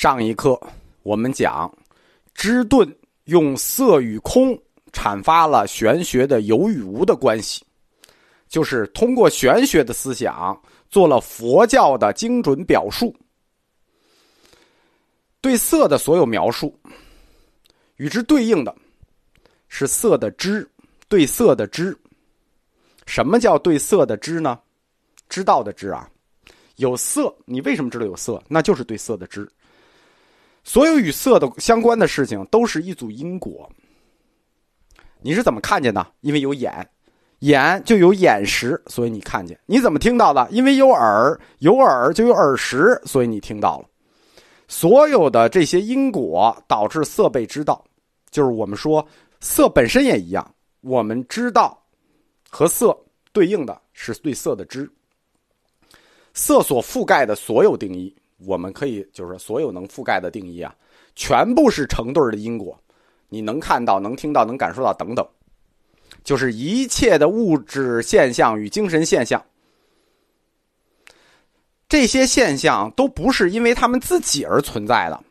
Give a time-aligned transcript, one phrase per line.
[0.00, 0.56] 上一课
[1.02, 1.68] 我们讲，
[2.32, 2.88] 知顿
[3.24, 4.56] 用色与空
[4.92, 7.64] 阐发了玄学的有与无的关系，
[8.46, 10.56] 就是通过玄学的思想
[10.88, 13.12] 做了佛教的精准表述。
[15.40, 16.78] 对色的所有描述，
[17.96, 18.72] 与之对应的，
[19.66, 20.64] 是色的知，
[21.08, 21.98] 对色的知。
[23.04, 24.60] 什么叫对色的知呢？
[25.28, 26.08] 知道的知啊，
[26.76, 28.40] 有色，你为什么知道有色？
[28.46, 29.50] 那就是对色的知。
[30.68, 33.66] 所有与色的相关的事情都是一组因果。
[35.22, 36.06] 你是怎么看见的？
[36.20, 36.86] 因为有眼，
[37.38, 39.58] 眼就有眼识，所以你看见。
[39.64, 40.46] 你怎么听到的？
[40.50, 43.88] 因为有耳，有耳就有耳识，所以你听到了。
[44.68, 47.82] 所有的这些因果导致色被知道，
[48.30, 49.02] 就是我们说
[49.40, 50.54] 色本身也一样。
[50.82, 51.82] 我们知道
[52.50, 52.94] 和色
[53.32, 54.86] 对应的是对色的知，
[56.34, 58.14] 色所覆盖的所有定义。
[58.38, 60.74] 我们可以就是，所有能覆盖的定义啊，
[61.14, 62.78] 全部是成对的因果。
[63.28, 65.26] 你能看到、能听到、能感受到等等，
[66.24, 69.44] 就是一切的物质现象与精神现象，
[71.88, 75.22] 这些现象都不是因为他们自己而存在的。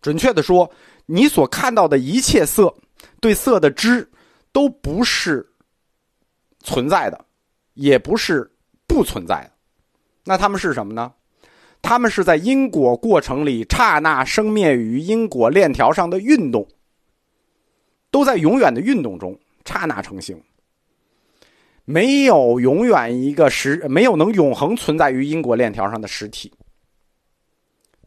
[0.00, 0.70] 准确的说，
[1.06, 2.72] 你所看到的一切色，
[3.20, 4.08] 对色的知，
[4.52, 5.44] 都不是
[6.60, 7.24] 存在的，
[7.74, 8.48] 也不是
[8.86, 9.52] 不存在的。
[10.24, 11.12] 那他们是什么呢？
[11.82, 16.68] 他们是在因果过程里刹那生灭于因果链条上的运动，
[18.10, 20.40] 都在永远的运动中刹那成型。
[21.84, 26.52] 没有永远一个实，没有能永恒存在于因果链条上的实体。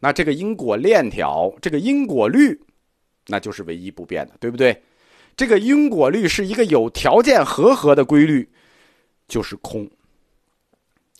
[0.00, 2.58] 那这个因果链条，这个因果律，
[3.26, 4.82] 那就是唯一不变的，对不对？
[5.36, 8.48] 这个因果律是一个有条件和合的规律，
[9.26, 9.90] 就是空。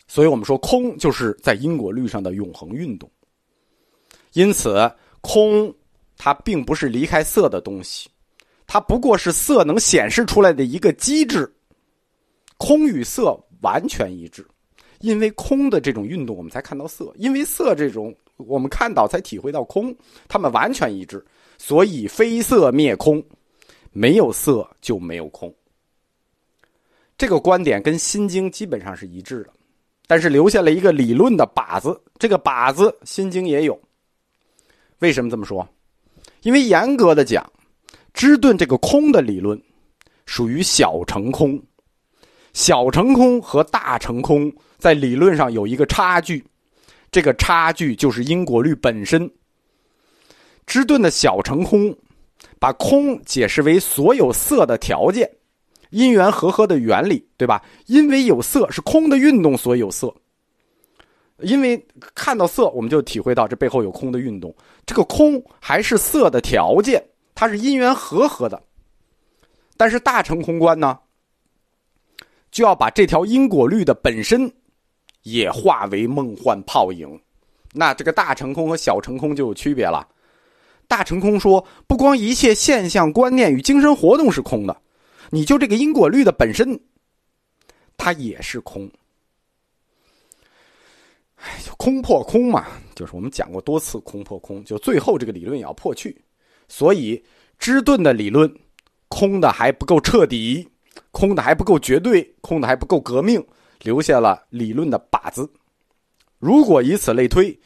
[0.07, 3.09] 所以我们说，空就是在因果律上的永恒运动。
[4.33, 5.73] 因此，空
[6.17, 8.09] 它并不是离开色的东西，
[8.67, 11.51] 它不过是色能显示出来的一个机制。
[12.57, 14.47] 空与色完全一致，
[14.99, 19.93] 因为空的这种运动，我们才看到色；因为色这种我们看到，才体会到空。
[20.27, 21.25] 它们完全一致，
[21.57, 23.21] 所以非色灭空，
[23.91, 25.53] 没有色就没有空。
[27.17, 29.49] 这个观点跟《心经》基本上是一致的。
[30.07, 33.79] 但是留下了一个理论的靶子，这个靶子《心经》也有。
[34.99, 35.67] 为什么这么说？
[36.41, 37.51] 因为严格的讲，
[38.13, 39.59] 芝顿这个空的理论
[40.25, 41.61] 属于小乘空，
[42.53, 46.45] 小乘空和大乘空在理论上有一个差距，
[47.11, 49.29] 这个差距就是因果律本身。
[50.67, 51.95] 芝顿的小乘空
[52.59, 55.29] 把空解释为所有色的条件。
[55.89, 57.63] 因缘和合的原理，对吧？
[57.87, 60.13] 因为有色是空的运动，所以有色。
[61.39, 64.55] 因为看到色，我们就体会到这背后有空的运动。
[64.85, 67.03] 这个空还是色的条件，
[67.33, 68.61] 它是因缘和合的。
[69.75, 70.97] 但是大乘空观呢，
[72.51, 74.49] 就要把这条因果律的本身
[75.23, 77.19] 也化为梦幻泡影。
[77.73, 80.07] 那这个大乘空和小乘空就有区别了。
[80.87, 84.81] 大乘空说，不光一切现象、观念与精神活动是空的。
[85.29, 86.79] 你就这个因果律的本身，
[87.97, 88.89] 它也是空。
[91.37, 92.65] 哎，就空破空嘛，
[92.95, 96.19] 就是我们讲过多次空破空，就最后这个理论也要破去。
[96.67, 97.23] 所以，
[97.59, 98.51] 芝顿的理论，
[99.09, 100.67] 空的还不够彻底，
[101.11, 103.45] 空的还不够绝对，空的还不够革命，
[103.81, 105.47] 留下了理论的靶子。
[106.39, 107.53] 如果以此类推，《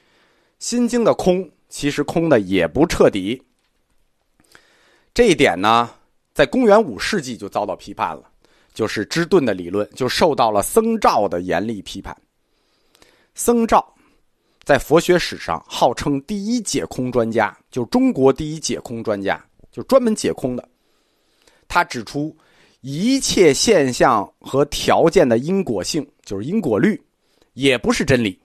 [0.60, 3.42] 心经》的空其实空的也不彻底。
[5.14, 5.90] 这一点呢？
[6.40, 8.24] 在公元五世纪就遭到批判了，
[8.74, 12.16] 就是芝顿的理论就受到了僧肇的严厉批判。
[13.36, 13.86] 僧肇
[14.64, 20.66] 在佛学史上号称第一解空专家，就中国第一解空专家，就专门解空的。
[21.68, 22.34] 他指出，
[22.80, 27.04] 一切现象和条件的因果性，就是因果律，
[27.52, 28.40] 也不是真理，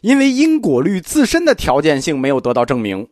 [0.00, 3.06] 因为因果律自身的条件性没有得到证明。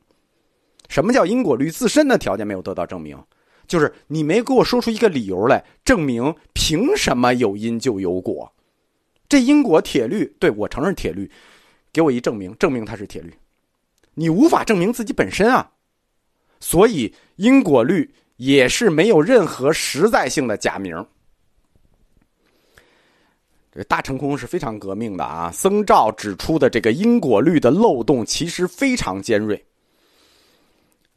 [0.89, 3.23] 什么叫因果律自身的条件没有得到证明？
[3.67, 8.53] 就是你没给我说出一个理由来证明凭什么有因就有果，
[9.29, 11.31] 这因果铁律对我承认铁律，
[11.93, 13.35] 给我一证明，证明它是铁律，
[14.15, 15.71] 你无法证明自己本身啊，
[16.61, 21.05] 所以因果律也是没有任何实在性的假名。
[23.73, 29.63] 这大乘空是非常革命的啊，僧肇指出的这个因果律的漏洞其实非常尖锐。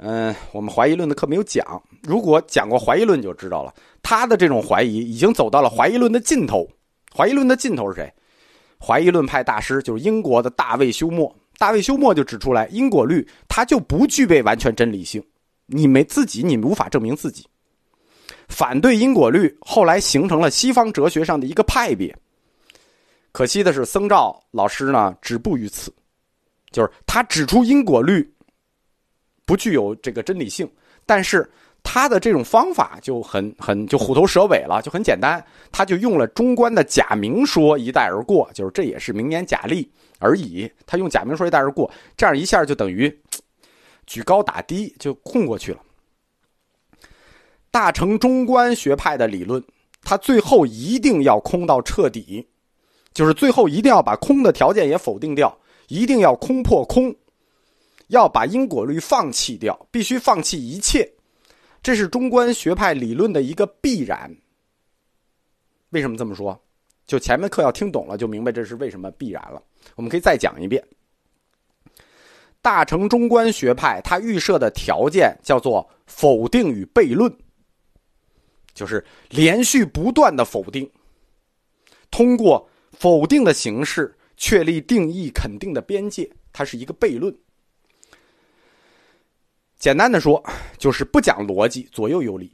[0.01, 1.81] 嗯，我们怀疑论的课没有讲。
[2.03, 3.73] 如果讲过怀疑论，就知道了。
[4.01, 6.65] 他的这种怀疑已经走到了怀疑论的尽头。
[7.13, 8.13] 怀疑论的尽头是谁？
[8.79, 11.29] 怀疑论派大师就是英国的大卫休谟。
[11.57, 15.21] 大卫休谟就指出来，因果律它就不具备完全真理性，
[15.65, 17.45] 你没自己，你无法证明自己。
[18.47, 22.15] 反对因果律，后来形成了西方哲学上的一个派别。
[23.33, 25.93] 可惜的是，僧兆老师呢止步于此，
[26.71, 28.33] 就是他指出因果律
[29.49, 30.69] 不具有这个真理性，
[31.07, 31.49] 但是
[31.81, 40.71] 他的这种方法就很很就虎头蛇尾了，就很简单，他就用了中观的假名说一带而过，就是这也是名言假例而已。
[40.85, 43.11] 他用假名说一带而过，这样一下就等于
[44.05, 45.79] 举高打低，就空过去了。
[47.71, 49.63] 大乘中观学派的理论，
[50.03, 52.47] 它最后一定要空到彻底，
[53.15, 55.57] 就是最后一定要把空的条件也否定掉，
[55.87, 57.15] 一定要空破空，
[58.09, 61.11] 要把因果律放弃掉，必须放弃一切，
[61.81, 64.29] 这是中观学派理论的一个必然。
[65.89, 66.59] 为什么这么说？
[67.07, 69.59] 就前面课要听懂了，就明白这是为什么必然了。
[69.95, 70.83] 我们可以再讲一遍。
[72.61, 77.33] 大乘中观学派它预设的条件叫做否定与悖论。
[78.73, 80.89] 就是连续不断的否定，
[82.11, 87.35] 通过否定的形式确立定义肯定的边界，它是一个悖论。
[89.79, 90.43] 简单的说，
[90.77, 92.51] 就是不讲逻辑，左右有理。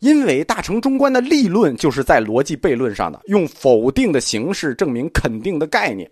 [0.00, 6.10] 因为大乘中观的立论就是在逻辑悖论上的，用否定的形式证明肯定的概念，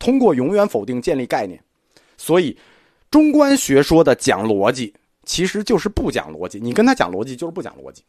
[0.00, 1.62] 通过永远否定建立概念。
[2.16, 2.58] 所以，
[3.08, 4.92] 中观学说的讲逻辑
[5.24, 6.58] 其实就是不讲逻辑。
[6.58, 8.02] 你跟他讲逻辑，就是不讲逻辑。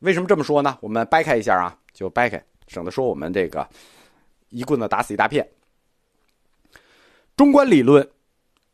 [0.00, 0.76] 为什么这么说呢？
[0.82, 3.66] 我们掰开一下啊，就掰开，省得说我们这个
[4.50, 5.48] 一棍子打死一大片。
[7.34, 8.06] 中观理论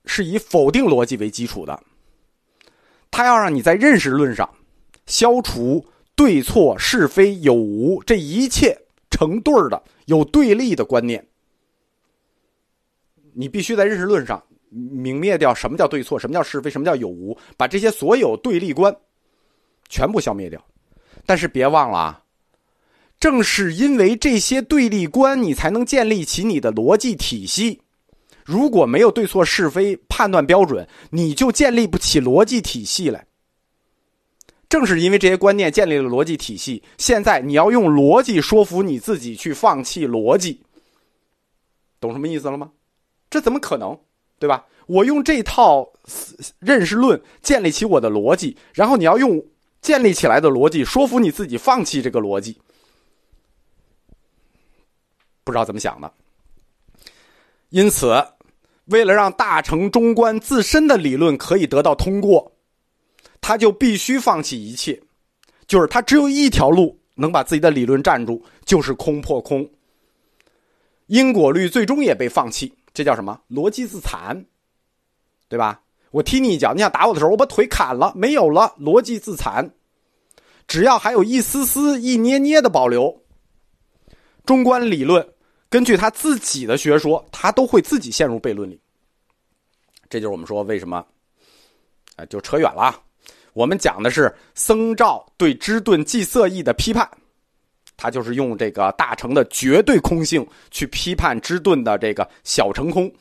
[0.05, 1.81] 是以否定逻辑为基础的，
[3.11, 4.49] 他要让你在认识论上
[5.07, 5.85] 消除
[6.15, 8.79] 对错是非有无这一切
[9.11, 11.27] 成对的有对立的观念。
[13.33, 14.43] 你必须在认识论上
[14.73, 18.95] 泯灭掉什么叫对错，什么叫是非，什么叫有无，把这些所有对立观
[19.89, 20.65] 全部消灭掉。
[21.27, 22.23] 但是别忘了啊，
[23.19, 27.83] 正是因为这些对立观，你才能建立起你的逻辑体系。
[28.51, 33.25] 如果没有对错是非判断标准，你就建立不起逻辑体系来。
[34.69, 40.61] 正是因为这些观念建立了逻辑体系，现在你要用逻辑说服你自己去放弃逻辑，
[42.01, 42.73] 懂什么意思了吗？
[43.31, 43.97] 这怎么可能，
[44.39, 44.67] 对吧？
[44.87, 45.89] 我用这套
[46.59, 49.41] 认识论建立起我的逻辑，然后你要用。
[49.83, 52.61] 建立起来的逻辑，说服你自己放弃这个逻辑，
[55.43, 56.13] 不知道怎么想的。
[57.71, 58.15] 因此，
[58.91, 62.53] 为了让大乘中观自身的理论可以得到通过，
[63.41, 65.01] 他就必须放弃一切，
[65.67, 69.69] 就是他只有一条路能把自己的理论站住，就是空破空。
[71.07, 73.41] 因果律最终也被放弃，这叫什么？
[73.49, 74.45] 逻辑自残，
[75.49, 75.81] 对吧？
[76.11, 79.69] 我踢你一脚，你想打我的时候，我把腿砍了，没有了，逻辑自残。
[80.67, 83.23] 只要还有一丝丝、一捏捏的保留，
[84.45, 85.29] 中观理论
[85.71, 88.79] 根据他自己的学说，他都会自己陷入悖论里。
[90.09, 91.07] 这就是我们说为什么，
[92.17, 93.01] 啊，就扯远了。
[93.53, 97.09] 我们讲的是僧兆对支顿计色义的批判，
[97.97, 103.13] 他就是用这个大乘的绝对空性去批判支顿的这个小乘空。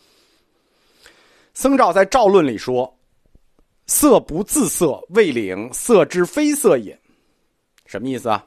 [1.53, 2.91] 僧兆在赵论里说
[3.85, 6.99] ：“色不自色，未领色之非色也。”
[7.85, 8.43] 什么意思啊？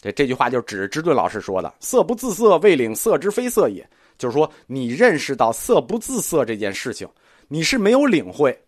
[0.00, 7.08] 这这句话就指支顿老师说的：“色不自色，未领色之非色也。”就是说，你认识到色不自色这件事情，
[7.48, 8.58] 你是没有领会，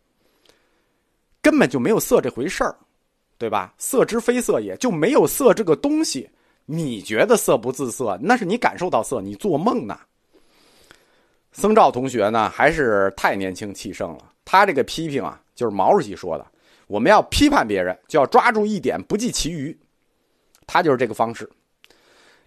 [1.42, 2.74] 根本就没有色这回事儿，
[3.36, 3.74] 对吧？
[3.76, 6.28] 色之非色也就没有色这个东西。
[6.64, 9.98] 你觉得色不自色，那是你感受到色，你做梦呢。
[11.52, 14.32] 僧兆同学呢，还是太年轻气盛了。
[14.44, 16.46] 他这个批评啊，就是毛主席说的：
[16.86, 19.76] 我们要批判别人，就要抓住一点，不计其余。
[20.72, 21.46] 他就是这个方式。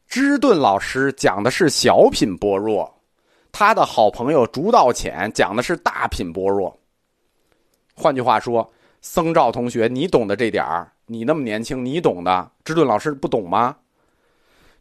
[0.07, 2.91] 芝顿老师讲的是小品般若，
[3.51, 6.75] 他的好朋友竹道浅讲的是大品般若。
[7.93, 8.67] 换句话说，
[8.99, 13.77] 僧兆同学，你懂得这点儿，你那么年轻，你懂的，芝顿老师不懂吗？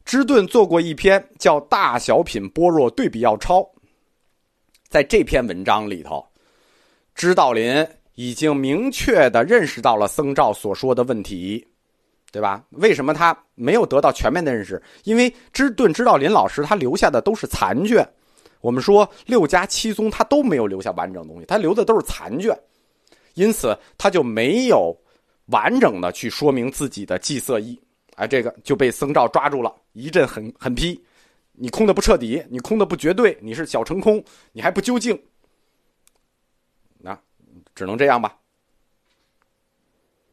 [0.07, 3.61] 芝顿做过一篇叫《大小品般若对比要抄》。
[4.89, 6.27] 在这篇文章里头，
[7.15, 11.67] 知道林已经明确的认识到了僧兆所说的问题，
[12.35, 12.65] 对吧？
[12.71, 14.83] 为什么他没有得到全面的认识？
[15.05, 18.05] 因为知顿知道林老师他留下的都是残卷。
[18.61, 22.53] 我们说六家七宗他都没有留下完整东西，他留的都是残卷，
[23.35, 24.93] 因此他就没有
[25.47, 27.81] 完整的去说明自己的计色意。
[28.17, 31.01] 哎，这个就被僧兆抓住了，一阵狠狠批。
[31.53, 35.17] 你空的不彻底，你空的不绝对，你是小成空，你还不究竟，
[36.99, 37.17] 那
[37.77, 38.37] 只能这样吧。